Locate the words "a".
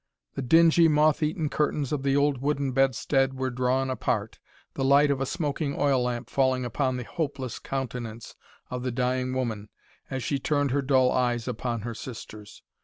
5.21-5.27